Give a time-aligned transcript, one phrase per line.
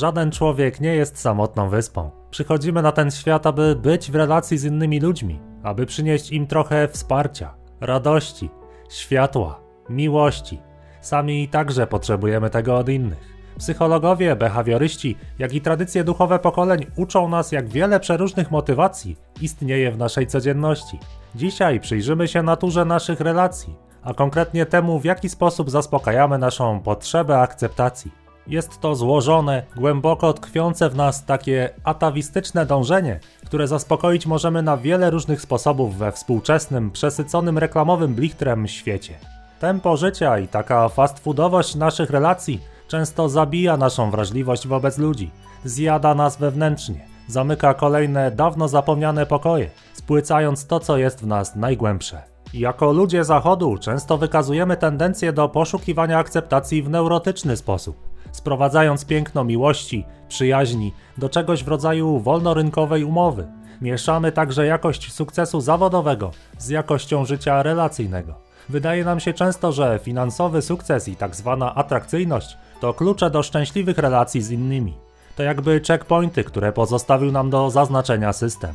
[0.00, 2.10] Żaden człowiek nie jest samotną wyspą.
[2.30, 6.88] Przychodzimy na ten świat, aby być w relacji z innymi ludźmi, aby przynieść im trochę
[6.88, 8.50] wsparcia, radości,
[8.90, 10.60] światła, miłości.
[11.00, 13.34] Sami także potrzebujemy tego od innych.
[13.58, 19.98] Psychologowie, behawioryści, jak i tradycje duchowe pokoleń uczą nas, jak wiele przeróżnych motywacji istnieje w
[19.98, 20.98] naszej codzienności.
[21.34, 27.38] Dzisiaj przyjrzymy się naturze naszych relacji, a konkretnie temu, w jaki sposób zaspokajamy naszą potrzebę
[27.38, 28.19] akceptacji.
[28.50, 35.10] Jest to złożone, głęboko tkwiące w nas takie atawistyczne dążenie, które zaspokoić możemy na wiele
[35.10, 39.14] różnych sposobów we współczesnym, przesyconym reklamowym blichtrem świecie.
[39.60, 45.30] Tempo życia i taka fast foodowość naszych relacji często zabija naszą wrażliwość wobec ludzi,
[45.64, 52.22] zjada nas wewnętrznie, zamyka kolejne dawno zapomniane pokoje, spłycając to, co jest w nas najgłębsze.
[52.54, 60.04] Jako ludzie Zachodu często wykazujemy tendencję do poszukiwania akceptacji w neurotyczny sposób, sprowadzając piękno miłości,
[60.28, 63.46] przyjaźni do czegoś w rodzaju wolnorynkowej umowy.
[63.80, 68.34] Mieszamy także jakość sukcesu zawodowego z jakością życia relacyjnego.
[68.68, 73.98] Wydaje nam się często, że finansowy sukces i tak zwana atrakcyjność to klucze do szczęśliwych
[73.98, 74.94] relacji z innymi.
[75.36, 78.74] To jakby checkpointy, które pozostawił nam do zaznaczenia system.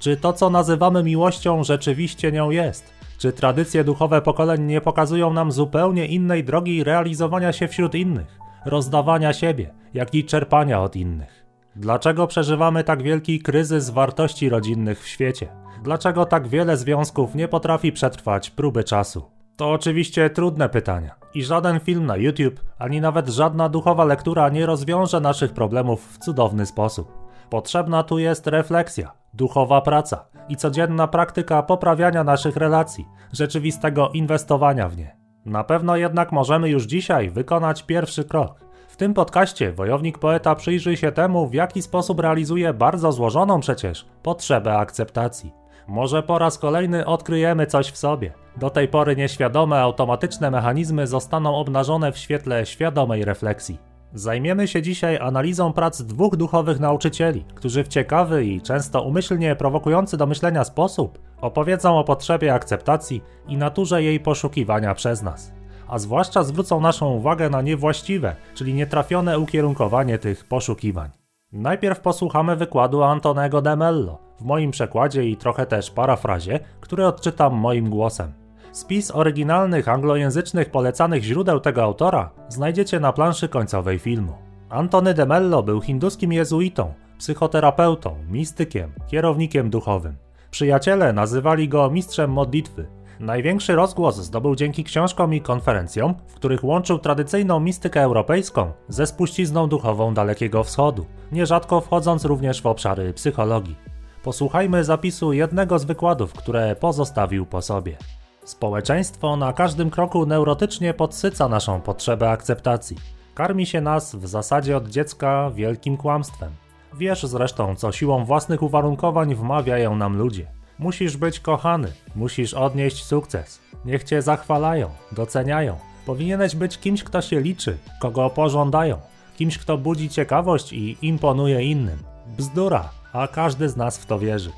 [0.00, 2.84] Czy to, co nazywamy miłością, rzeczywiście nią jest?
[3.18, 8.38] Czy tradycje duchowe pokoleń nie pokazują nam zupełnie innej drogi realizowania się wśród innych,
[8.68, 11.46] rozdawania siebie, jak i czerpania od innych?
[11.76, 15.48] Dlaczego przeżywamy tak wielki kryzys wartości rodzinnych w świecie?
[15.82, 19.30] Dlaczego tak wiele związków nie potrafi przetrwać próby czasu?
[19.56, 24.66] To oczywiście trudne pytania i żaden film na YouTube, ani nawet żadna duchowa lektura nie
[24.66, 27.12] rozwiąże naszych problemów w cudowny sposób.
[27.50, 34.96] Potrzebna tu jest refleksja, duchowa praca i codzienna praktyka poprawiania naszych relacji, rzeczywistego inwestowania w
[34.96, 35.15] nie.
[35.46, 38.60] Na pewno jednak możemy już dzisiaj wykonać pierwszy krok.
[38.88, 44.06] W tym podcaście wojownik poeta przyjrzy się temu, w jaki sposób realizuje bardzo złożoną przecież
[44.22, 45.52] potrzebę akceptacji.
[45.88, 48.32] Może po raz kolejny odkryjemy coś w sobie.
[48.56, 53.78] Do tej pory nieświadome, automatyczne mechanizmy zostaną obnażone w świetle świadomej refleksji.
[54.16, 60.16] Zajmiemy się dzisiaj analizą prac dwóch duchowych nauczycieli, którzy w ciekawy i często umyślnie prowokujący
[60.16, 65.52] do myślenia sposób opowiedzą o potrzebie akceptacji i naturze jej poszukiwania przez nas.
[65.88, 71.10] A zwłaszcza zwrócą naszą uwagę na niewłaściwe, czyli nietrafione ukierunkowanie tych poszukiwań.
[71.52, 77.54] Najpierw posłuchamy wykładu Antonego de Mello, w moim przekładzie i trochę też parafrazie, który odczytam
[77.54, 78.45] moim głosem.
[78.76, 84.32] Spis oryginalnych anglojęzycznych polecanych źródeł tego autora znajdziecie na planszy końcowej filmu.
[84.68, 90.16] Antony de Mello był hinduskim jezuitą, psychoterapeutą, mistykiem, kierownikiem duchowym.
[90.50, 92.86] Przyjaciele nazywali go mistrzem modlitwy.
[93.20, 99.68] Największy rozgłos zdobył dzięki książkom i konferencjom, w których łączył tradycyjną mistykę europejską ze spuścizną
[99.68, 103.76] duchową Dalekiego Wschodu, nierzadko wchodząc również w obszary psychologii.
[104.22, 107.96] Posłuchajmy zapisu jednego z wykładów, które pozostawił po sobie.
[108.46, 112.96] Społeczeństwo na każdym kroku neurotycznie podsyca naszą potrzebę akceptacji.
[113.34, 116.52] Karmi się nas w zasadzie od dziecka wielkim kłamstwem.
[116.94, 120.46] Wiesz zresztą, co siłą własnych uwarunkowań wmawiają nam ludzie.
[120.78, 123.60] Musisz być kochany, musisz odnieść sukces.
[123.84, 125.76] Niech cię zachwalają, doceniają.
[126.06, 129.00] Powinieneś być kimś, kto się liczy, kogo pożądają,
[129.36, 131.98] kimś, kto budzi ciekawość i imponuje innym.
[132.38, 134.50] Bzdura, a każdy z nas w to wierzy.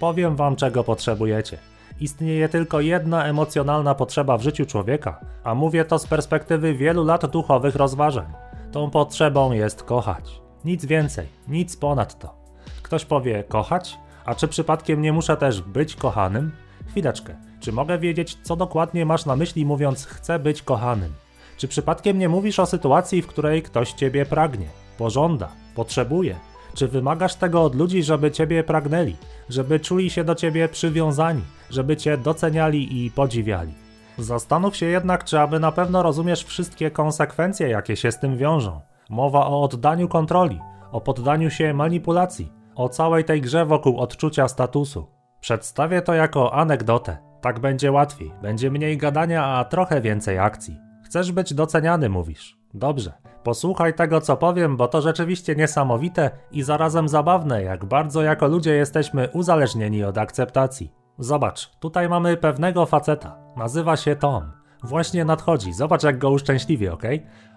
[0.00, 1.69] Powiem wam, czego potrzebujecie
[2.00, 7.26] istnieje tylko jedna emocjonalna potrzeba w życiu człowieka, a mówię to z perspektywy wielu lat
[7.26, 8.32] duchowych rozważań.
[8.72, 10.40] Tą potrzebą jest kochać.
[10.64, 12.34] Nic więcej, nic ponad to.
[12.82, 13.98] Ktoś powie kochać?
[14.24, 16.52] A czy przypadkiem nie muszę też być kochanym?
[16.88, 21.12] Chwileczkę, czy mogę wiedzieć, co dokładnie masz na myśli, mówiąc chcę być kochanym?
[21.56, 24.66] Czy przypadkiem nie mówisz o sytuacji, w której ktoś ciebie pragnie,
[24.98, 26.36] pożąda, potrzebuje,
[26.74, 29.16] czy wymagasz tego od ludzi, żeby ciebie pragnęli,
[29.48, 33.74] żeby czuli się do ciebie przywiązani, żeby cię doceniali i podziwiali?
[34.18, 38.80] Zastanów się jednak, czy aby na pewno rozumiesz wszystkie konsekwencje, jakie się z tym wiążą.
[39.10, 40.58] Mowa o oddaniu kontroli,
[40.92, 45.06] o poddaniu się manipulacji, o całej tej grze wokół odczucia statusu.
[45.40, 47.18] Przedstawię to jako anegdotę.
[47.40, 50.76] Tak będzie łatwiej, będzie mniej gadania, a trochę więcej akcji.
[51.04, 52.58] Chcesz być doceniany, mówisz.
[52.74, 53.12] Dobrze.
[53.44, 58.74] Posłuchaj tego, co powiem, bo to rzeczywiście niesamowite i zarazem zabawne, jak bardzo jako ludzie
[58.74, 60.92] jesteśmy uzależnieni od akceptacji.
[61.18, 63.36] Zobacz, tutaj mamy pewnego faceta.
[63.56, 64.52] Nazywa się Tom.
[64.82, 67.02] Właśnie nadchodzi, zobacz jak go uszczęśliwie, ok?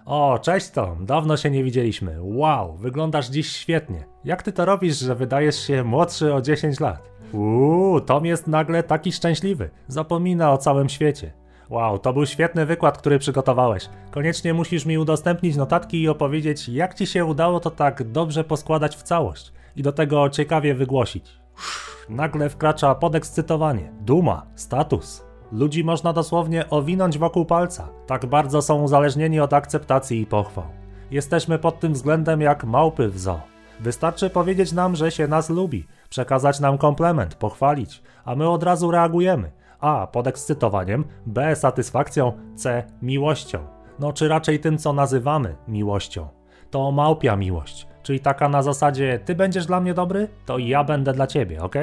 [0.04, 2.16] O, cześć Tom, dawno się nie widzieliśmy.
[2.20, 4.04] Wow, wyglądasz dziś świetnie.
[4.24, 7.10] Jak ty to robisz, że wydajesz się młodszy o 10 lat?
[7.32, 9.70] Uuu, Tom jest nagle taki szczęśliwy.
[9.88, 11.32] Zapomina o całym świecie.
[11.74, 13.88] Wow, to był świetny wykład, który przygotowałeś.
[14.10, 18.96] Koniecznie musisz mi udostępnić notatki i opowiedzieć, jak ci się udało to tak dobrze poskładać
[18.96, 21.40] w całość i do tego ciekawie wygłosić.
[21.54, 25.24] Uff, nagle wkracza podekscytowanie, duma, status.
[25.52, 27.88] Ludzi można dosłownie owinąć wokół palca.
[28.06, 30.66] Tak bardzo są uzależnieni od akceptacji i pochwał.
[31.10, 33.40] Jesteśmy pod tym względem jak małpy w zoo.
[33.80, 38.90] Wystarczy powiedzieć nam, że się nas lubi, przekazać nam komplement, pochwalić, a my od razu
[38.90, 39.50] reagujemy.
[39.84, 40.06] A.
[40.06, 41.56] Podekscytowaniem, B.
[41.56, 42.84] Satysfakcją, C.
[43.02, 43.58] Miłością.
[43.98, 46.28] No czy raczej tym, co nazywamy miłością.
[46.70, 51.12] To małpia miłość, czyli taka na zasadzie ty będziesz dla mnie dobry, to ja będę
[51.12, 51.74] dla ciebie, ok?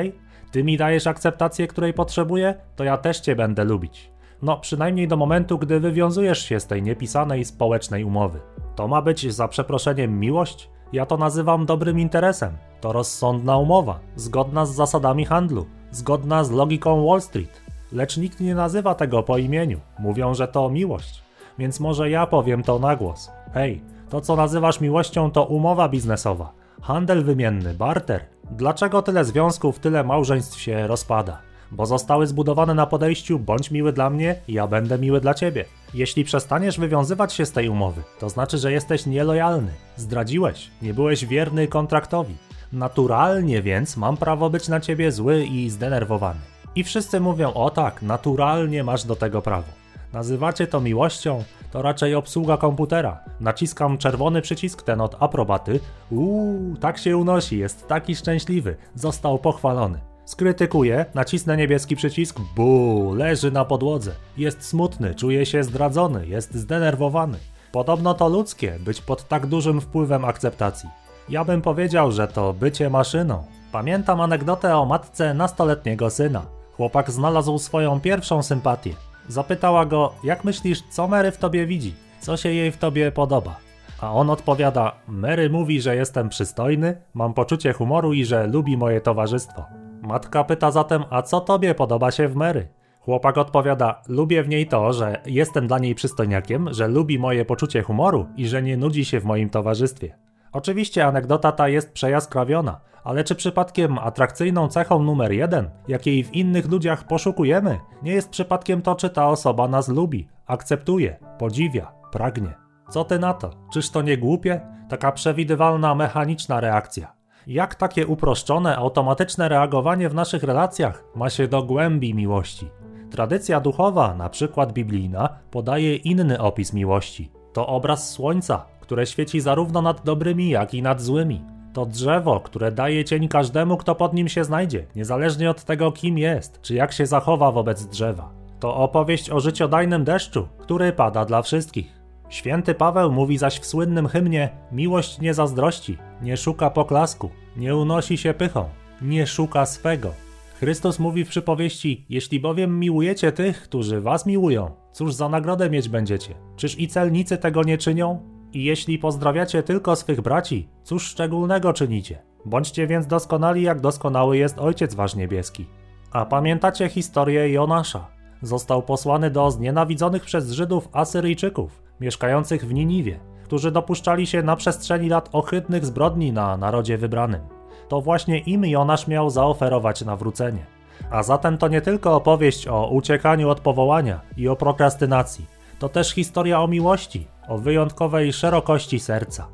[0.52, 4.12] Ty mi dajesz akceptację, której potrzebuję, to ja też cię będę lubić.
[4.42, 8.40] No, przynajmniej do momentu, gdy wywiązujesz się z tej niepisanej społecznej umowy.
[8.76, 10.70] To ma być za przeproszeniem miłość?
[10.94, 12.58] Ja to nazywam dobrym interesem.
[12.82, 17.61] To rozsądna umowa, zgodna z zasadami handlu, zgodna z logiką Wall Street.
[17.92, 19.80] Lecz nikt nie nazywa tego po imieniu.
[20.00, 21.24] Mówią, że to miłość.
[21.60, 23.32] Więc może ja powiem to na głos.
[23.54, 26.52] Hej, to co nazywasz miłością to umowa biznesowa.
[26.82, 28.26] Handel wymienny, barter.
[28.52, 31.38] Dlaczego tyle związków, tyle małżeństw się rozpada?
[31.72, 35.66] Bo zostały zbudowane na podejściu bądź miły dla mnie, ja będę miły dla ciebie.
[35.94, 39.72] Jeśli przestaniesz wywiązywać się z tej umowy, to znaczy, że jesteś nielojalny.
[39.96, 42.36] Zdradziłeś, nie byłeś wierny kontraktowi.
[42.74, 46.40] Naturalnie więc mam prawo być na ciebie zły i zdenerwowany.
[46.76, 49.68] I wszyscy mówią: O tak, naturalnie masz do tego prawo.
[50.14, 51.44] Nazywacie to miłością?
[51.72, 53.20] To raczej obsługa komputera.
[53.40, 55.80] Naciskam czerwony przycisk, ten od aprobaty.
[56.12, 58.76] Uuu, tak się unosi, jest taki szczęśliwy.
[58.96, 60.00] Został pochwalony.
[60.26, 64.12] Skrytykuję, nacisnę niebieski przycisk, bu, leży na podłodze.
[64.38, 67.38] Jest smutny, czuje się zdradzony, jest zdenerwowany.
[67.72, 70.90] Podobno to ludzkie, być pod tak dużym wpływem akceptacji.
[71.30, 73.44] Ja bym powiedział, że to bycie maszyną.
[73.72, 76.61] Pamiętam anegdotę o matce nastoletniego syna.
[76.78, 78.94] Chłopak znalazł swoją pierwszą sympatię.
[79.28, 81.94] Zapytała go, jak myślisz, co Mary w tobie widzi?
[82.20, 83.56] Co się jej w tobie podoba?
[84.02, 89.02] A on odpowiada, Mary mówi, że jestem przystojny, mam poczucie humoru i że lubi moje
[89.02, 89.66] towarzystwo.
[90.02, 92.68] Matka pyta zatem, a co tobie podoba się w Mary?
[93.00, 97.82] Chłopak odpowiada, lubię w niej to, że jestem dla niej przystojniakiem, że lubi moje poczucie
[97.82, 100.16] humoru i że nie nudzi się w moim towarzystwie.
[100.54, 106.72] Oczywiście anegdota ta jest przejaskrawiona, ale czy przypadkiem atrakcyjną cechą numer jeden, jakiej w innych
[106.72, 112.54] ludziach poszukujemy, nie jest przypadkiem to, czy ta osoba nas lubi, akceptuje, podziwia, pragnie?
[112.90, 113.50] Co ty na to?
[113.74, 114.62] Czyż to nie głupie?
[114.90, 117.14] Taka przewidywalna, mechaniczna reakcja.
[117.48, 122.70] Jak takie uproszczone, automatyczne reagowanie w naszych relacjach ma się do głębi miłości?
[123.12, 127.32] Tradycja duchowa, na przykład biblijna, podaje inny opis miłości.
[127.54, 131.42] To obraz słońca, które świeci zarówno nad dobrymi, jak i nad złymi.
[131.74, 136.18] To drzewo, które daje cień każdemu, kto pod nim się znajdzie, niezależnie od tego, kim
[136.18, 138.34] jest, czy jak się zachowa wobec drzewa.
[138.60, 142.02] To opowieść o życiodajnym deszczu, który pada dla wszystkich.
[142.30, 148.18] Święty Paweł mówi zaś w słynnym hymnie: Miłość nie zazdrości, nie szuka poklasku, nie unosi
[148.18, 148.70] się pychą,
[149.02, 150.14] nie szuka swego.
[150.60, 155.90] Chrystus mówi w przypowieści: Jeśli bowiem miłujecie tych, którzy was miłują, cóż za nagrodę mieć
[155.90, 156.34] będziecie?
[156.56, 158.41] Czyż i celnicy tego nie czynią?
[158.54, 162.24] I jeśli pozdrawiacie tylko swych braci, cóż szczególnego czynicie?
[162.46, 165.66] Bądźcie więc doskonali, jak doskonały jest Ojciec Wasz Niebieski.
[166.12, 168.08] A pamiętacie historię Jonasza?
[168.42, 175.10] Został posłany do znienawidzonych przez Żydów Asyryjczyków, mieszkających w Niniwie, którzy dopuszczali się na przestrzeni
[175.10, 177.42] lat ohydnych zbrodni na narodzie wybranym.
[177.88, 180.66] To właśnie im Jonasz miał zaoferować nawrócenie.
[181.12, 185.46] A zatem to nie tylko opowieść o uciekaniu od powołania i o prokrastynacji,
[185.82, 189.48] to też historia o miłości, o wyjątkowej szerokości serca.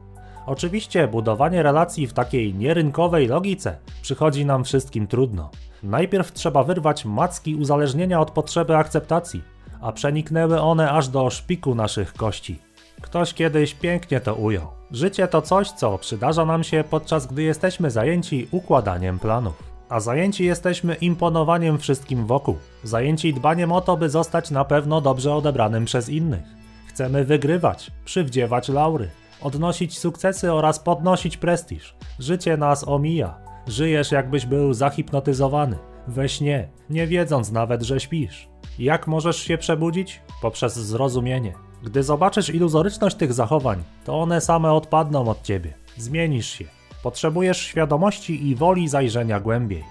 [0.46, 5.51] Oczywiście budowanie relacji w takiej nierynkowej logice przychodzi nam wszystkim trudno.
[5.84, 9.41] Najpierw trzeba wyrwać macki uzależnienia od potrzeby akceptacji,
[9.81, 12.60] a przeniknęły one aż do szpiku naszych kości.
[13.01, 14.67] Ktoś kiedyś pięknie to ujął.
[14.91, 19.76] Życie to coś, co przydarza nam się podczas gdy jesteśmy zajęci układaniem planów.
[19.89, 25.36] A zajęci jesteśmy imponowaniem wszystkim wokół, zajęci dbaniem o to, by zostać na pewno dobrze
[25.36, 26.44] odebranym przez innych.
[26.88, 29.10] Chcemy wygrywać, przywdziewać laury,
[29.41, 31.96] odnosić sukcesy oraz podnosić prestiż.
[32.20, 33.38] Życie nas omija.
[33.67, 35.77] Żyjesz jakbyś był zahipnotyzowany,
[36.08, 38.50] we śnie, nie wiedząc nawet, że śpisz.
[38.79, 40.22] Jak możesz się przebudzić?
[40.41, 41.53] Poprzez zrozumienie.
[41.84, 45.74] Gdy zobaczysz iluzoryczność tych zachowań, to one same odpadną od ciebie.
[45.98, 46.76] Zmienisz się.
[47.07, 49.83] Potrzebujesz świadomości i woli zajrzenia głębiej.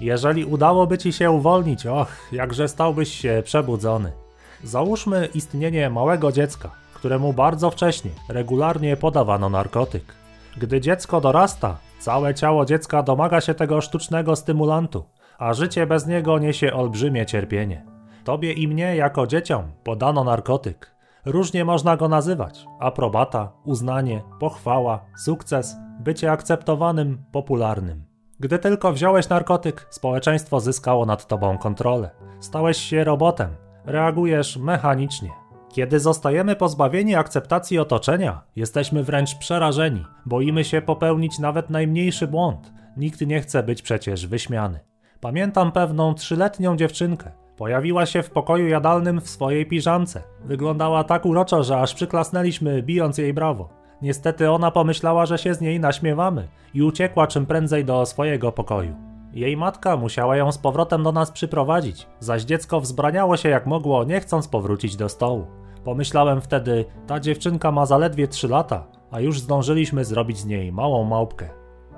[0.00, 4.12] Jeżeli udałoby ci się uwolnić, och, jakże stałbyś się przebudzony.
[4.64, 10.14] Załóżmy istnienie małego dziecka, któremu bardzo wcześnie regularnie podawano narkotyk.
[10.56, 15.04] Gdy dziecko dorasta, całe ciało dziecka domaga się tego sztucznego stymulantu,
[15.38, 17.84] a życie bez niego niesie olbrzymie cierpienie.
[18.24, 20.94] Tobie i mnie jako dzieciom podano narkotyk.
[21.24, 28.04] Różnie można go nazywać: aprobata, uznanie, pochwała, sukces, bycie akceptowanym, popularnym.
[28.40, 32.10] Gdy tylko wziąłeś narkotyk, społeczeństwo zyskało nad tobą kontrolę.
[32.40, 33.50] Stałeś się robotem,
[33.84, 35.30] reagujesz mechanicznie.
[35.72, 42.72] Kiedy zostajemy pozbawieni akceptacji otoczenia, jesteśmy wręcz przerażeni, boimy się popełnić nawet najmniejszy błąd.
[42.96, 44.80] Nikt nie chce być przecież wyśmiany.
[45.20, 47.32] Pamiętam pewną trzyletnią dziewczynkę.
[47.56, 50.22] Pojawiła się w pokoju jadalnym w swojej piżamce.
[50.44, 53.83] Wyglądała tak uroczo, że aż przyklasnęliśmy, bijąc jej brawo.
[54.04, 58.94] Niestety ona pomyślała, że się z niej naśmiewamy i uciekła czym prędzej do swojego pokoju.
[59.32, 64.04] Jej matka musiała ją z powrotem do nas przyprowadzić, zaś dziecko wzbraniało się jak mogło,
[64.04, 65.46] nie chcąc powrócić do stołu.
[65.84, 71.04] Pomyślałem wtedy, ta dziewczynka ma zaledwie 3 lata, a już zdążyliśmy zrobić z niej małą
[71.04, 71.48] małpkę.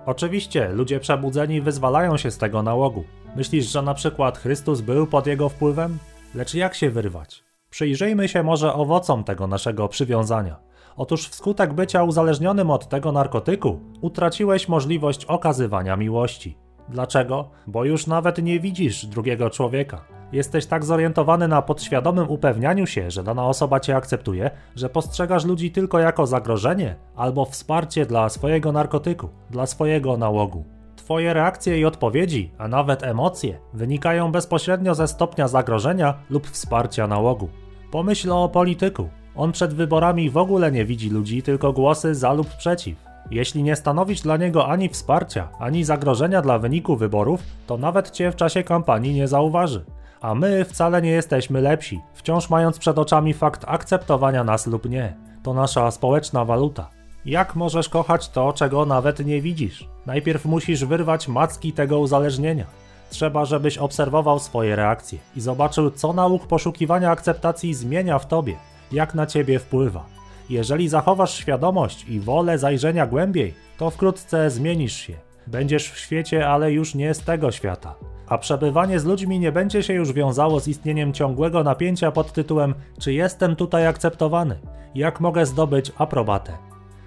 [0.06, 3.04] Oczywiście, ludzie przebudzeni wyzwalają się z tego nałogu.
[3.36, 5.98] Myślisz, że na przykład Chrystus był pod jego wpływem?
[6.34, 7.44] Lecz jak się wyrwać?
[7.70, 10.65] Przyjrzyjmy się może owocom tego naszego przywiązania.
[10.96, 16.56] Otóż wskutek bycia uzależnionym od tego narkotyku, utraciłeś możliwość okazywania miłości.
[16.88, 17.50] Dlaczego?
[17.66, 20.04] Bo już nawet nie widzisz drugiego człowieka.
[20.32, 25.70] Jesteś tak zorientowany na podświadomym upewnianiu się, że dana osoba cię akceptuje, że postrzegasz ludzi
[25.70, 30.64] tylko jako zagrożenie albo wsparcie dla swojego narkotyku, dla swojego nałogu.
[30.96, 37.48] Twoje reakcje i odpowiedzi, a nawet emocje, wynikają bezpośrednio ze stopnia zagrożenia lub wsparcia nałogu.
[37.90, 39.08] Pomyśl o polityku.
[39.36, 42.96] On przed wyborami w ogóle nie widzi ludzi, tylko głosy za lub przeciw.
[43.30, 48.32] Jeśli nie stanowisz dla niego ani wsparcia, ani zagrożenia dla wyniku wyborów, to nawet cię
[48.32, 49.84] w czasie kampanii nie zauważy.
[50.20, 55.16] A my wcale nie jesteśmy lepsi, wciąż mając przed oczami fakt akceptowania nas lub nie.
[55.42, 56.90] To nasza społeczna waluta.
[57.24, 59.88] Jak możesz kochać to, czego nawet nie widzisz?
[60.06, 62.66] Najpierw musisz wyrwać macki tego uzależnienia.
[63.10, 68.56] Trzeba, żebyś obserwował swoje reakcje i zobaczył, co nauk poszukiwania akceptacji zmienia w tobie,
[68.92, 70.06] jak na ciebie wpływa.
[70.50, 75.14] Jeżeli zachowasz świadomość i wolę zajrzenia głębiej, to wkrótce zmienisz się.
[75.46, 77.94] Będziesz w świecie, ale już nie z tego świata.
[78.28, 82.74] A przebywanie z ludźmi nie będzie się już wiązało z istnieniem ciągłego napięcia pod tytułem:
[83.00, 84.58] Czy jestem tutaj akceptowany?
[84.94, 86.52] Jak mogę zdobyć aprobatę?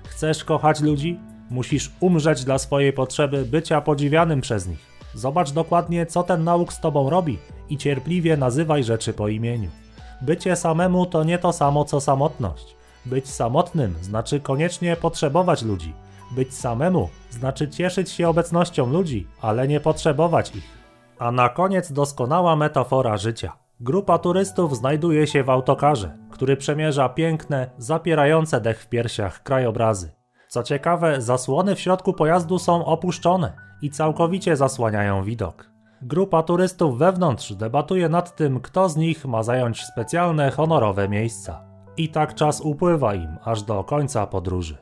[0.07, 1.19] Chcesz kochać ludzi?
[1.49, 4.89] Musisz umrzeć dla swojej potrzeby bycia podziwianym przez nich.
[5.13, 7.37] Zobacz dokładnie, co ten nauk z tobą robi
[7.69, 9.69] i cierpliwie nazywaj rzeczy po imieniu.
[10.21, 12.75] Bycie samemu to nie to samo co samotność.
[13.05, 15.93] Być samotnym znaczy koniecznie potrzebować ludzi.
[16.31, 20.79] Być samemu znaczy cieszyć się obecnością ludzi, ale nie potrzebować ich.
[21.19, 23.53] A na koniec doskonała metafora życia.
[23.79, 30.11] Grupa turystów znajduje się w autokarze, który przemierza piękne, zapierające dech w piersiach krajobrazy.
[30.47, 35.68] Co ciekawe, zasłony w środku pojazdu są opuszczone i całkowicie zasłaniają widok.
[36.01, 41.61] Grupa turystów wewnątrz debatuje nad tym, kto z nich ma zająć specjalne honorowe miejsca.
[41.97, 44.77] I tak czas upływa im aż do końca podróży.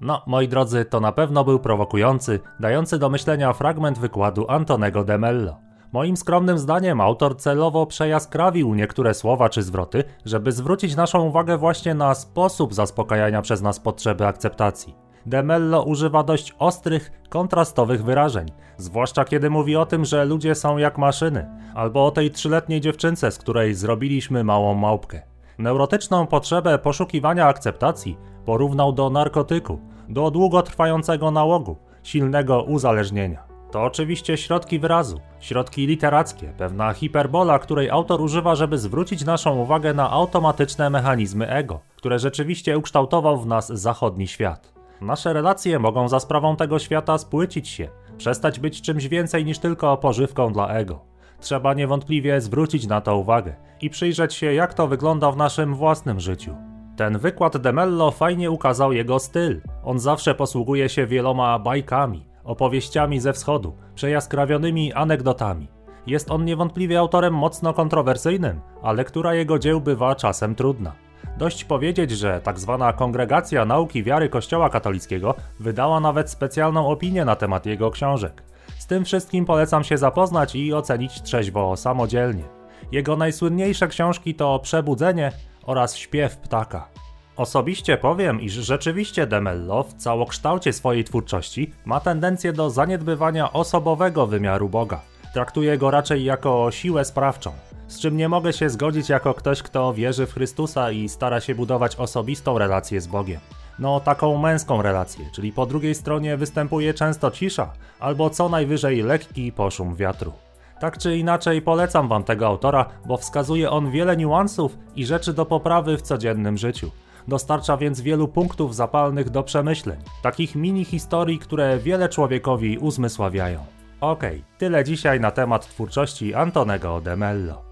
[0.00, 5.18] No, moi drodzy, to na pewno był prowokujący, dający do myślenia fragment wykładu Antonego de
[5.18, 5.56] Mello.
[5.92, 11.94] Moim skromnym zdaniem autor celowo przejaskrawił niektóre słowa czy zwroty, żeby zwrócić naszą uwagę właśnie
[11.94, 15.07] na sposób zaspokajania przez nas potrzeby akceptacji.
[15.26, 18.46] De Mello używa dość ostrych, kontrastowych wyrażeń,
[18.76, 23.30] zwłaszcza kiedy mówi o tym, że ludzie są jak maszyny, albo o tej trzyletniej dziewczynce,
[23.30, 25.22] z której zrobiliśmy małą małpkę.
[25.58, 33.48] Neurotyczną potrzebę poszukiwania akceptacji porównał do narkotyku, do długotrwającego nałogu, silnego uzależnienia.
[33.70, 39.94] To oczywiście środki wyrazu, środki literackie, pewna hiperbola, której autor używa, żeby zwrócić naszą uwagę
[39.94, 44.77] na automatyczne mechanizmy ego, które rzeczywiście ukształtował w nas zachodni świat.
[45.00, 49.96] Nasze relacje mogą za sprawą tego świata spłycić się, przestać być czymś więcej niż tylko
[49.96, 51.00] pożywką dla ego.
[51.40, 56.20] Trzeba niewątpliwie zwrócić na to uwagę i przyjrzeć się, jak to wygląda w naszym własnym
[56.20, 56.56] życiu.
[56.96, 59.60] Ten wykład Demello fajnie ukazał jego styl.
[59.84, 65.68] On zawsze posługuje się wieloma bajkami, opowieściami ze wschodu, przejaskrawionymi anegdotami.
[66.06, 71.07] Jest on niewątpliwie autorem mocno kontrowersyjnym, a lektura jego dzieł bywa czasem trudna.
[71.38, 72.76] Dość powiedzieć, że tzw.
[72.80, 78.42] Tak Kongregacja Nauki Wiary Kościoła Katolickiego wydała nawet specjalną opinię na temat jego książek.
[78.78, 82.44] Z tym wszystkim polecam się zapoznać i ocenić trzeźwo samodzielnie.
[82.92, 85.32] Jego najsłynniejsze książki to Przebudzenie
[85.62, 86.88] oraz Śpiew ptaka.
[87.36, 94.68] Osobiście powiem, iż rzeczywiście Demello w całokształcie swojej twórczości ma tendencję do zaniedbywania osobowego wymiaru
[94.68, 95.00] Boga.
[95.34, 97.52] Traktuje go raczej jako siłę sprawczą,
[97.88, 101.54] z czym nie mogę się zgodzić jako ktoś, kto wierzy w Chrystusa i stara się
[101.54, 103.40] budować osobistą relację z Bogiem.
[103.78, 109.52] No, taką męską relację, czyli po drugiej stronie występuje często cisza, albo co najwyżej lekki
[109.52, 110.32] poszum wiatru.
[110.80, 115.46] Tak czy inaczej polecam wam tego autora, bo wskazuje on wiele niuansów i rzeczy do
[115.46, 116.90] poprawy w codziennym życiu.
[117.28, 123.64] Dostarcza więc wielu punktów zapalnych do przemyśleń, takich mini historii, które wiele człowiekowi uzmysławiają.
[124.00, 127.67] Okej, okay, tyle dzisiaj na temat twórczości Antonego de Mello.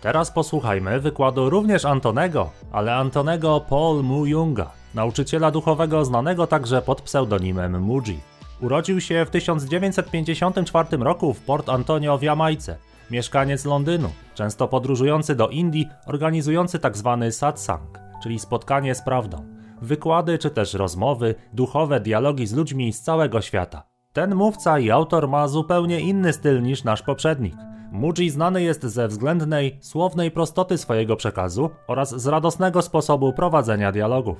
[0.00, 7.02] Teraz posłuchajmy wykładu również Antonego, ale Antonego Paul Mu Junga, nauczyciela duchowego znanego także pod
[7.02, 8.20] pseudonimem Muji.
[8.60, 12.76] Urodził się w 1954 roku w Port Antonio w Jamajce.
[13.10, 17.18] Mieszkaniec Londynu, często podróżujący do Indii, organizujący tzw.
[17.20, 19.44] Tak satsang, czyli spotkanie z prawdą.
[19.82, 23.82] Wykłady czy też rozmowy, duchowe dialogi z ludźmi z całego świata.
[24.12, 27.67] Ten mówca i autor ma zupełnie inny styl niż nasz poprzednik.
[27.92, 34.38] Muji znany jest ze względnej, słownej prostoty swojego przekazu oraz z radosnego sposobu prowadzenia dialogów.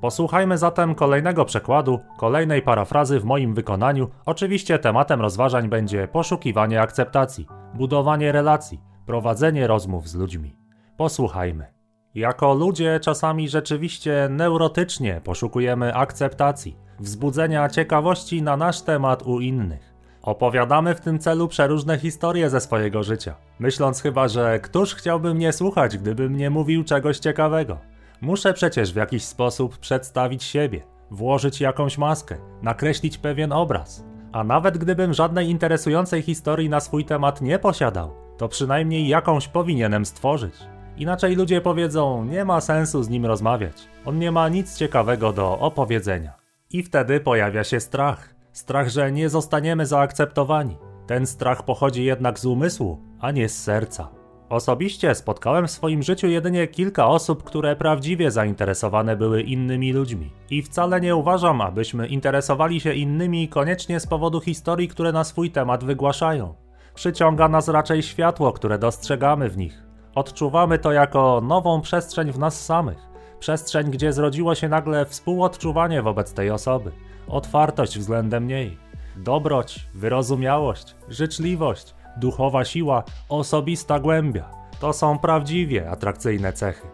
[0.00, 4.08] Posłuchajmy zatem kolejnego przekładu, kolejnej parafrazy w moim wykonaniu.
[4.26, 10.56] Oczywiście tematem rozważań będzie poszukiwanie akceptacji, budowanie relacji, prowadzenie rozmów z ludźmi.
[10.96, 11.66] Posłuchajmy.
[12.14, 19.89] Jako ludzie czasami rzeczywiście neurotycznie poszukujemy akceptacji, wzbudzenia ciekawości na nasz temat u innych.
[20.22, 25.52] Opowiadamy w tym celu przeróżne historie ze swojego życia, myśląc chyba, że któż chciałby mnie
[25.52, 27.78] słuchać, gdybym nie mówił czegoś ciekawego.
[28.20, 34.04] Muszę przecież w jakiś sposób przedstawić siebie, włożyć jakąś maskę, nakreślić pewien obraz.
[34.32, 40.06] A nawet gdybym żadnej interesującej historii na swój temat nie posiadał, to przynajmniej jakąś powinienem
[40.06, 40.54] stworzyć.
[40.96, 45.58] Inaczej ludzie powiedzą, nie ma sensu z nim rozmawiać, on nie ma nic ciekawego do
[45.58, 46.32] opowiedzenia.
[46.70, 48.39] I wtedy pojawia się strach.
[48.52, 50.76] Strach, że nie zostaniemy zaakceptowani.
[51.06, 54.08] Ten strach pochodzi jednak z umysłu, a nie z serca.
[54.48, 60.32] Osobiście spotkałem w swoim życiu jedynie kilka osób, które prawdziwie zainteresowane były innymi ludźmi.
[60.50, 65.50] I wcale nie uważam, abyśmy interesowali się innymi koniecznie z powodu historii, które na swój
[65.50, 66.54] temat wygłaszają.
[66.94, 69.82] Przyciąga nas raczej światło, które dostrzegamy w nich.
[70.14, 72.98] Odczuwamy to jako nową przestrzeń w nas samych.
[73.38, 76.92] Przestrzeń, gdzie zrodziło się nagle współodczuwanie wobec tej osoby,
[77.30, 78.78] otwartość względem niej,
[79.16, 84.50] dobroć, wyrozumiałość, życzliwość, duchowa siła, osobista głębia.
[84.80, 86.86] To są prawdziwie atrakcyjne cechy.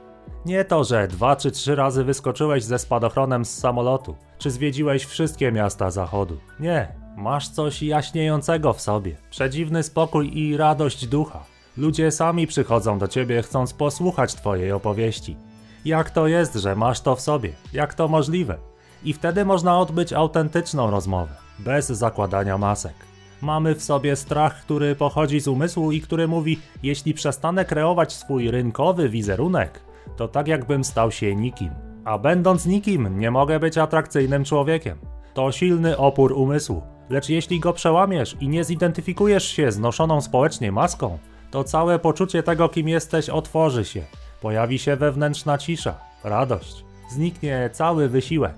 [0.46, 5.53] Nie to, że dwa czy trzy razy wyskoczyłeś ze spadochronem z samolotu, czy zwiedziłeś wszystkie
[5.53, 6.37] miasta zachodu.
[6.61, 11.44] Nie, masz coś jaśniejącego w sobie, przedziwny spokój i radość ducha.
[11.77, 15.37] Ludzie sami przychodzą do ciebie, chcąc posłuchać twojej opowieści.
[15.85, 17.53] Jak to jest, że masz to w sobie?
[17.72, 18.59] Jak to możliwe?
[19.05, 22.95] I wtedy można odbyć autentyczną rozmowę, bez zakładania masek.
[23.43, 28.51] Mamy w sobie strach, który pochodzi z umysłu i który mówi: Jeśli przestanę kreować swój
[28.51, 29.81] rynkowy wizerunek,
[30.17, 31.71] to tak jakbym stał się nikim.
[32.05, 34.99] A będąc nikim, nie mogę być atrakcyjnym człowiekiem.
[35.35, 36.83] To silny opór umysłu.
[37.11, 41.19] Lecz jeśli go przełamiesz i nie zidentyfikujesz się z noszoną społecznie maską,
[41.51, 44.03] to całe poczucie tego, kim jesteś, otworzy się.
[44.43, 46.85] Pojawi się wewnętrzna cisza, radość.
[47.11, 48.55] Zniknie cały wysiłek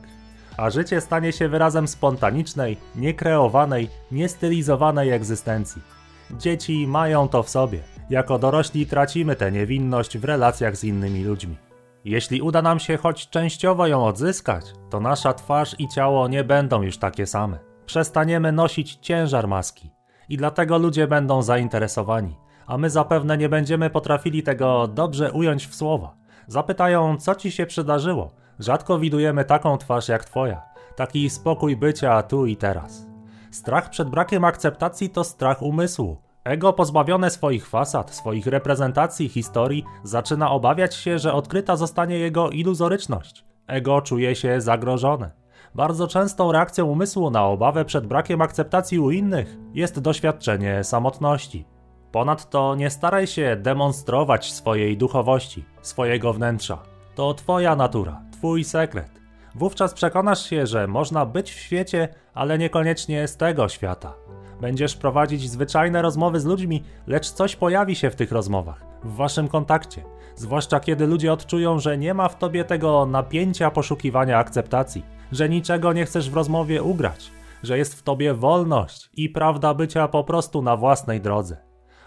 [0.58, 5.82] a życie stanie się wyrazem spontanicznej, niekreowanej, niestylizowanej egzystencji.
[6.30, 7.82] Dzieci mają to w sobie.
[8.10, 11.56] Jako dorośli tracimy tę niewinność w relacjach z innymi ludźmi.
[12.04, 16.82] Jeśli uda nam się choć częściowo ją odzyskać, to nasza twarz i ciało nie będą
[16.82, 17.58] już takie same.
[17.86, 19.90] Przestaniemy nosić ciężar maski
[20.28, 25.74] i dlatego ludzie będą zainteresowani, a my zapewne nie będziemy potrafili tego dobrze ująć w
[25.74, 26.14] słowa.
[26.46, 30.62] Zapytają, co ci się przydarzyło, Rzadko widujemy taką twarz jak twoja,
[30.96, 33.06] taki spokój bycia tu i teraz.
[33.50, 36.16] Strach przed brakiem akceptacji to strach umysłu.
[36.44, 43.44] Ego pozbawione swoich fasad, swoich reprezentacji, historii, zaczyna obawiać się, że odkryta zostanie jego iluzoryczność.
[43.66, 45.30] Ego czuje się zagrożone.
[45.74, 51.64] Bardzo częstą reakcją umysłu na obawę przed brakiem akceptacji u innych jest doświadczenie samotności.
[52.12, 56.78] Ponadto nie staraj się demonstrować swojej duchowości, swojego wnętrza.
[57.14, 59.20] To twoja natura, twój sekret.
[59.54, 64.14] Wówczas przekonasz się, że można być w świecie, ale niekoniecznie z tego świata.
[64.60, 69.48] Będziesz prowadzić zwyczajne rozmowy z ludźmi, lecz coś pojawi się w tych rozmowach, w waszym
[69.48, 70.04] kontakcie.
[70.36, 75.92] Zwłaszcza kiedy ludzie odczują, że nie ma w tobie tego napięcia poszukiwania akceptacji, że niczego
[75.92, 77.30] nie chcesz w rozmowie ugrać,
[77.62, 81.56] że jest w tobie wolność i prawda bycia po prostu na własnej drodze.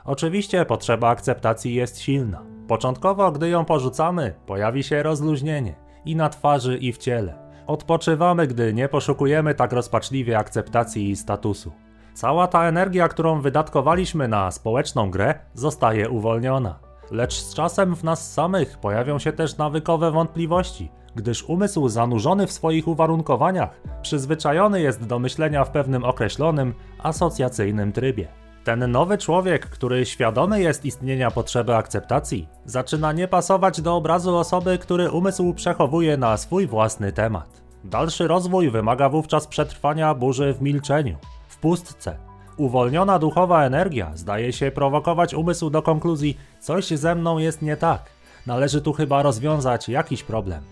[0.05, 2.43] Oczywiście potrzeba akceptacji jest silna.
[2.67, 7.51] Początkowo, gdy ją porzucamy, pojawi się rozluźnienie i na twarzy, i w ciele.
[7.67, 11.71] Odpoczywamy, gdy nie poszukujemy tak rozpaczliwie akceptacji i statusu.
[12.13, 16.79] Cała ta energia, którą wydatkowaliśmy na społeczną grę, zostaje uwolniona.
[17.11, 22.51] Lecz z czasem w nas samych pojawią się też nawykowe wątpliwości, gdyż umysł zanurzony w
[22.51, 28.40] swoich uwarunkowaniach przyzwyczajony jest do myślenia w pewnym określonym, asocjacyjnym trybie.
[28.63, 34.77] Ten nowy człowiek, który świadomy jest istnienia potrzeby akceptacji, zaczyna nie pasować do obrazu osoby,
[34.77, 37.61] który umysł przechowuje na swój własny temat.
[37.83, 42.17] Dalszy rozwój wymaga wówczas przetrwania burzy w milczeniu, w pustce.
[42.57, 48.09] Uwolniona duchowa energia zdaje się prowokować umysł do konkluzji: coś ze mną jest nie tak.
[48.47, 50.63] Należy tu chyba rozwiązać jakiś problem.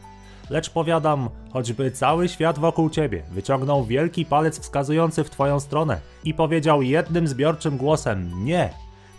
[0.49, 6.33] Lecz powiadam, choćby cały świat wokół ciebie wyciągnął wielki palec wskazujący w twoją stronę i
[6.33, 8.69] powiedział jednym zbiorczym głosem nie,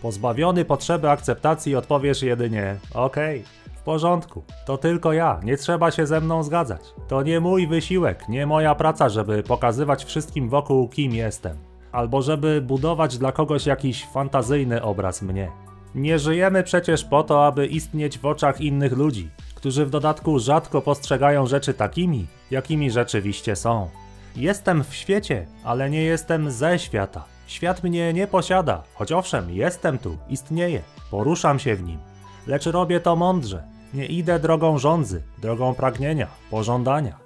[0.02, 3.40] pozbawiony potrzeby akceptacji odpowiesz jedynie okej.
[3.40, 3.60] Okay.
[3.80, 6.80] W porządku, to tylko ja, nie trzeba się ze mną zgadzać.
[7.08, 11.56] To nie mój wysiłek, nie moja praca, żeby pokazywać wszystkim wokół, kim jestem,
[11.92, 15.50] albo żeby budować dla kogoś jakiś fantazyjny obraz mnie.
[15.94, 20.82] Nie żyjemy przecież po to, aby istnieć w oczach innych ludzi, którzy w dodatku rzadko
[20.82, 23.88] postrzegają rzeczy takimi, jakimi rzeczywiście są.
[24.36, 27.24] Jestem w świecie, ale nie jestem ze świata.
[27.46, 31.98] Świat mnie nie posiada, choć owszem, jestem tu, istnieję, poruszam się w nim.
[32.46, 33.62] Lecz robię to mądrze.
[33.94, 37.18] Nie idę drogą rządzy, drogą pragnienia, pożądania.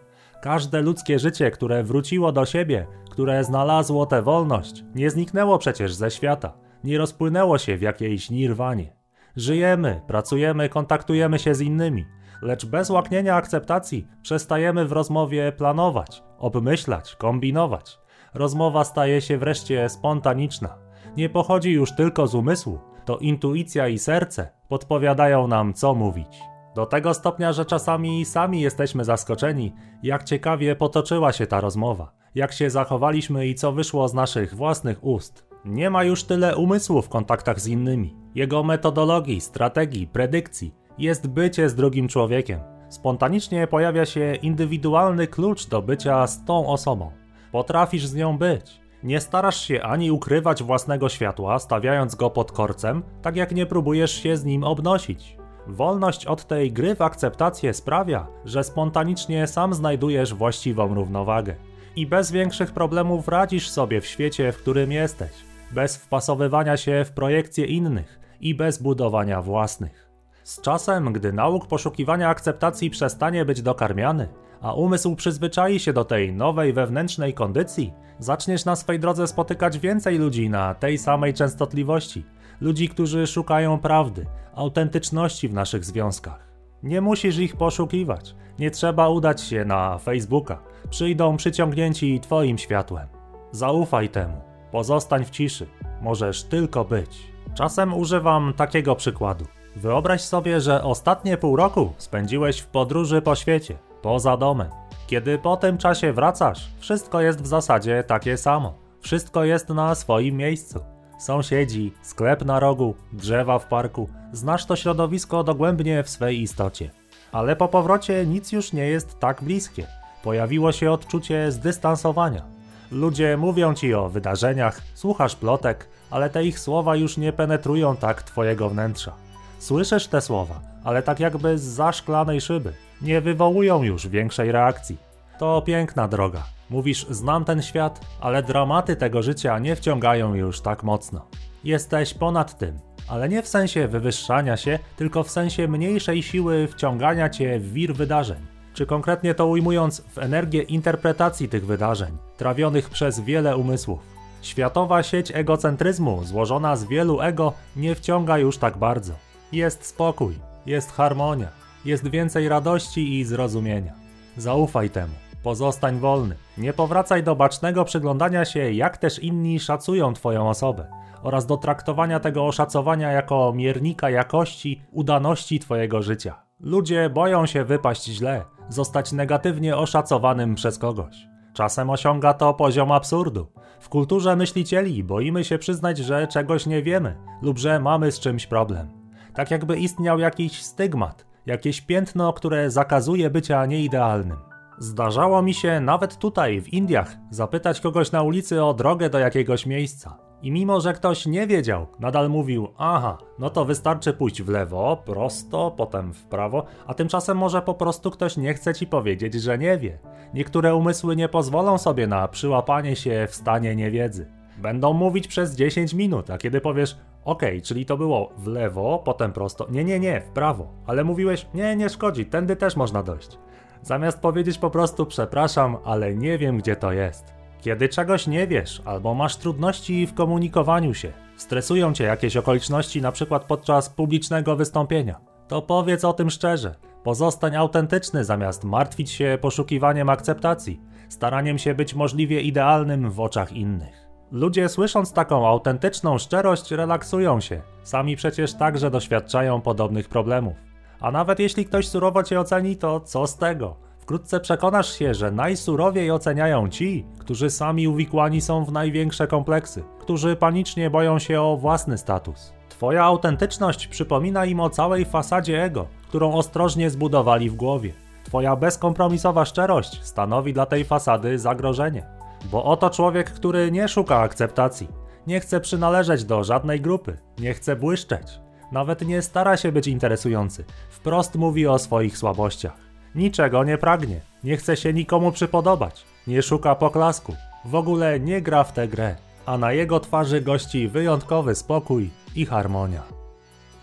[0.42, 6.10] Każde ludzkie życie, które wróciło do siebie, które znalazło tę wolność, nie zniknęło przecież ze
[6.10, 6.52] świata,
[6.84, 8.92] nie rozpłynęło się w jakiejś nirwanie.
[9.36, 12.06] Żyjemy, pracujemy, kontaktujemy się z innymi,
[12.44, 17.98] lecz bez łaknienia akceptacji przestajemy w rozmowie planować, obmyślać, kombinować.
[18.34, 20.78] Rozmowa staje się wreszcie spontaniczna.
[21.16, 26.40] Nie pochodzi już tylko z umysłu, to intuicja i serce podpowiadają nam, co mówić.
[26.74, 32.52] Do tego stopnia, że czasami sami jesteśmy zaskoczeni, jak ciekawie potoczyła się ta rozmowa, jak
[32.52, 35.46] się zachowaliśmy i co wyszło z naszych własnych ust.
[35.64, 38.16] Nie ma już tyle umysłu w kontaktach z innymi.
[38.34, 42.60] Jego metodologii, strategii, predykcji jest bycie z drugim człowiekiem.
[42.88, 47.10] Spontanicznie pojawia się indywidualny klucz do bycia z tą osobą.
[47.52, 48.80] Potrafisz z nią być.
[49.02, 54.12] Nie starasz się ani ukrywać własnego światła, stawiając go pod korcem, tak jak nie próbujesz
[54.22, 55.36] się z nim obnosić.
[55.66, 61.54] Wolność od tej gry w akceptację sprawia, że spontanicznie sam znajdujesz właściwą równowagę.
[61.96, 65.30] I bez większych problemów radzisz sobie w świecie, w którym jesteś,
[65.70, 70.03] bez wpasowywania się w projekcje innych i bez budowania własnych.
[70.44, 74.28] Z czasem, gdy nauk poszukiwania akceptacji przestanie być dokarmiany,
[74.60, 80.18] a umysł przyzwyczai się do tej nowej wewnętrznej kondycji, zaczniesz na swej drodze spotykać więcej
[80.18, 82.24] ludzi na tej samej częstotliwości.
[82.60, 86.48] Ludzi, którzy szukają prawdy, autentyczności w naszych związkach.
[86.82, 90.58] Nie musisz ich poszukiwać, nie trzeba udać się na Facebooka.
[90.90, 93.08] Przyjdą przyciągnięci Twoim światłem.
[93.52, 94.40] Zaufaj temu,
[94.72, 95.66] pozostań w ciszy,
[96.02, 97.32] możesz tylko być.
[97.54, 99.44] Czasem używam takiego przykładu.
[99.76, 104.68] Wyobraź sobie, że ostatnie pół roku spędziłeś w podróży po świecie, poza domem.
[105.06, 108.74] Kiedy po tym czasie wracasz, wszystko jest w zasadzie takie samo.
[109.00, 110.80] Wszystko jest na swoim miejscu.
[111.18, 116.90] Sąsiedzi, sklep na rogu, drzewa w parku, znasz to środowisko dogłębnie w swej istocie.
[117.32, 119.86] Ale po powrocie nic już nie jest tak bliskie.
[120.22, 122.42] Pojawiło się odczucie zdystansowania.
[122.90, 128.22] Ludzie mówią ci o wydarzeniach, słuchasz plotek, ale te ich słowa już nie penetrują tak
[128.22, 129.23] twojego wnętrza.
[129.64, 132.72] Słyszysz te słowa, ale tak jakby z zaszklanej szyby.
[133.02, 134.96] Nie wywołują już większej reakcji.
[135.38, 136.42] To piękna droga.
[136.70, 141.26] Mówisz, znam ten świat, ale dramaty tego życia nie wciągają już tak mocno.
[141.64, 147.30] Jesteś ponad tym, ale nie w sensie wywyższania się, tylko w sensie mniejszej siły wciągania
[147.30, 148.46] cię w wir wydarzeń.
[148.74, 154.00] Czy konkretnie to ujmując, w energię interpretacji tych wydarzeń, trawionych przez wiele umysłów.
[154.42, 159.33] Światowa sieć egocentryzmu, złożona z wielu ego, nie wciąga już tak bardzo.
[159.54, 160.34] Jest spokój,
[160.66, 161.48] jest harmonia,
[161.84, 163.92] jest więcej radości i zrozumienia.
[164.36, 165.12] Zaufaj temu,
[165.42, 170.86] pozostań wolny, nie powracaj do bacznego przyglądania się, jak też inni szacują Twoją osobę
[171.22, 176.42] oraz do traktowania tego oszacowania jako miernika jakości, udaności Twojego życia.
[176.60, 181.14] Ludzie boją się wypaść źle, zostać negatywnie oszacowanym przez kogoś.
[181.52, 183.46] Czasem osiąga to poziom absurdu.
[183.80, 188.46] W kulturze myślicieli boimy się przyznać, że czegoś nie wiemy lub że mamy z czymś
[188.46, 189.03] problem
[189.34, 194.38] tak jakby istniał jakiś stygmat, jakieś piętno, które zakazuje bycia nieidealnym.
[194.78, 199.66] Zdarzało mi się nawet tutaj, w Indiach, zapytać kogoś na ulicy o drogę do jakiegoś
[199.66, 200.18] miejsca.
[200.42, 205.02] I mimo, że ktoś nie wiedział, nadal mówił: Aha, no to wystarczy pójść w lewo,
[205.06, 209.58] prosto, potem w prawo, a tymczasem może po prostu ktoś nie chce ci powiedzieć, że
[209.58, 209.98] nie wie.
[210.34, 214.26] Niektóre umysły nie pozwolą sobie na przyłapanie się w stanie niewiedzy.
[214.56, 219.32] Będą mówić przez 10 minut, a kiedy powiesz: Okay, czyli to było w lewo, potem
[219.32, 219.66] prosto.
[219.70, 220.68] Nie, nie, nie, w prawo.
[220.86, 223.38] Ale mówiłeś, nie, nie szkodzi, tędy też można dojść.
[223.82, 227.34] Zamiast powiedzieć po prostu przepraszam, ale nie wiem gdzie to jest.
[227.60, 233.12] Kiedy czegoś nie wiesz albo masz trudności w komunikowaniu się, Stresują cię jakieś okoliczności, na
[233.12, 235.20] przykład podczas publicznego wystąpienia.
[235.48, 236.74] To powiedz o tym szczerze.
[237.02, 244.03] Pozostań autentyczny zamiast martwić się poszukiwaniem akceptacji, staraniem się być możliwie idealnym w oczach innych.
[244.34, 247.62] Ludzie słysząc taką autentyczną szczerość relaksują się.
[247.82, 250.54] Sami przecież także doświadczają podobnych problemów.
[251.00, 253.76] A nawet jeśli ktoś surowo cię oceni, to co z tego?
[253.98, 260.36] Wkrótce przekonasz się, że najsurowiej oceniają ci, którzy sami uwikłani są w największe kompleksy, którzy
[260.36, 262.52] panicznie boją się o własny status.
[262.68, 267.92] Twoja autentyczność przypomina im o całej fasadzie ego, którą ostrożnie zbudowali w głowie.
[268.24, 272.23] Twoja bezkompromisowa szczerość stanowi dla tej fasady zagrożenie.
[272.44, 274.88] Bo oto człowiek, który nie szuka akceptacji,
[275.26, 278.26] nie chce przynależeć do żadnej grupy, nie chce błyszczeć,
[278.72, 282.76] nawet nie stara się być interesujący, wprost mówi o swoich słabościach.
[283.14, 288.64] Niczego nie pragnie, nie chce się nikomu przypodobać, nie szuka poklasku, w ogóle nie gra
[288.64, 293.02] w tę grę, a na jego twarzy gości wyjątkowy spokój i harmonia.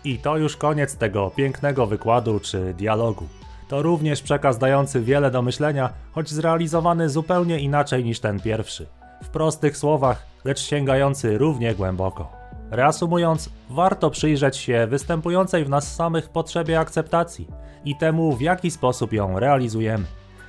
[0.04, 3.28] I to już koniec tego pięknego wykładu czy dialogu.
[3.72, 8.86] To również przekaz dający wiele do myślenia, choć zrealizowany zupełnie inaczej niż ten pierwszy.
[9.22, 12.32] W prostych słowach, lecz sięgający równie głęboko.
[12.70, 17.48] Reasumując, warto przyjrzeć się występującej w nas samych potrzebie akceptacji
[17.84, 20.04] i temu, w jaki sposób ją realizujemy.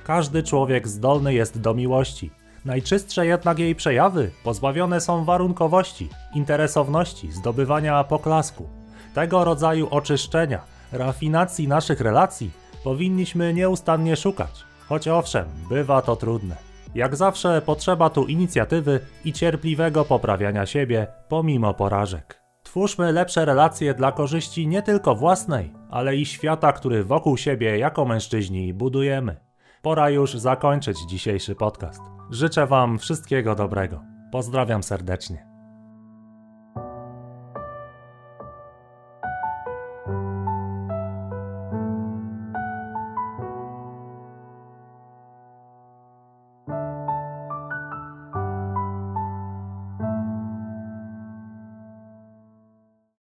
[0.06, 2.30] Każdy człowiek zdolny jest do miłości.
[2.64, 8.68] Najczystsze jednak jej przejawy pozbawione są warunkowości, interesowności, zdobywania poklasku.
[9.14, 10.60] Tego rodzaju oczyszczenia,
[10.92, 16.56] rafinacji naszych relacji powinniśmy nieustannie szukać, choć owszem, bywa to trudne.
[16.94, 22.40] Jak zawsze potrzeba tu inicjatywy i cierpliwego poprawiania siebie pomimo porażek.
[22.62, 28.04] Twórzmy lepsze relacje dla korzyści nie tylko własnej, ale i świata, który wokół siebie jako
[28.04, 29.36] mężczyźni budujemy.
[29.82, 32.00] Pora już zakończyć dzisiejszy podcast.
[32.30, 34.02] Życzę Wam wszystkiego dobrego.
[34.32, 35.53] Pozdrawiam serdecznie.